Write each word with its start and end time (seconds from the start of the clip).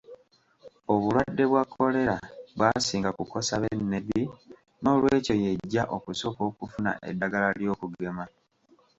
Obulwadde 0.93 1.43
bwa 1.51 1.63
Kolera 1.73 2.15
bwasinga 2.55 3.09
kukosa 3.17 3.53
b'e 3.61 3.73
Nebbi, 3.91 4.21
n'olwekyo 4.81 5.33
y'ejja 5.43 5.83
okusooka 5.95 6.41
okufuna 6.49 6.91
eddagala 7.09 7.47
ly'okugema. 7.59 8.23